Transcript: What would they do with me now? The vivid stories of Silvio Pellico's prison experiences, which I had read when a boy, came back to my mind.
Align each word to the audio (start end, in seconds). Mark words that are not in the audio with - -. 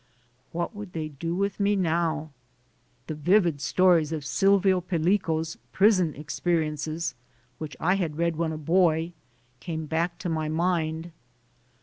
What 0.51 0.75
would 0.75 0.93
they 0.93 1.09
do 1.09 1.35
with 1.35 1.59
me 1.59 1.75
now? 1.75 2.31
The 3.05 3.13
vivid 3.13 3.61
stories 3.61 4.11
of 4.11 4.25
Silvio 4.25 4.81
Pellico's 4.81 5.59
prison 5.71 6.15
experiences, 6.15 7.13
which 7.59 7.77
I 7.79 7.93
had 7.97 8.17
read 8.17 8.35
when 8.35 8.51
a 8.51 8.57
boy, 8.57 9.13
came 9.59 9.85
back 9.85 10.17
to 10.17 10.27
my 10.27 10.49
mind. 10.49 11.11